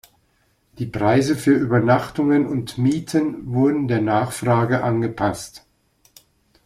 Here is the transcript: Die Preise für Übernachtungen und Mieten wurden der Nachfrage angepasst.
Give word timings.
Die 0.79 0.87
Preise 0.87 1.35
für 1.35 1.51
Übernachtungen 1.53 2.47
und 2.47 2.79
Mieten 2.79 3.53
wurden 3.53 3.87
der 3.87 4.01
Nachfrage 4.01 4.83
angepasst. 4.83 5.63